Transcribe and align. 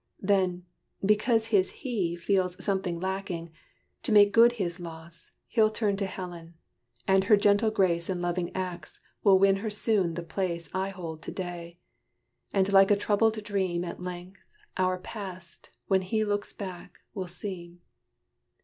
"Then, 0.23 0.65
because 1.05 1.49
his 1.53 1.69
he 1.69 2.15
Feels 2.15 2.55
something 2.65 2.99
lacking, 2.99 3.51
to 4.01 4.11
make 4.11 4.33
good 4.33 4.53
his 4.53 4.79
loss, 4.79 5.29
He'll 5.45 5.69
turn 5.69 5.95
to 5.97 6.07
Helen: 6.07 6.55
and 7.07 7.25
her 7.25 7.37
gentle 7.37 7.69
grace 7.69 8.09
And 8.09 8.19
loving 8.19 8.51
acts 8.55 9.01
will 9.23 9.37
win 9.37 9.57
her 9.57 9.69
soon 9.69 10.15
the 10.15 10.23
place 10.23 10.73
I 10.73 10.89
hold 10.89 11.21
to 11.21 11.31
day: 11.31 11.77
and 12.51 12.73
like 12.73 12.89
a 12.89 12.97
troubled 12.97 13.43
dream 13.43 13.83
At 13.83 14.01
length, 14.01 14.41
our 14.75 14.97
past, 14.97 15.69
when 15.85 16.01
he 16.01 16.25
looks 16.25 16.51
back, 16.51 16.97
will 17.13 17.27
seem." 17.27 17.81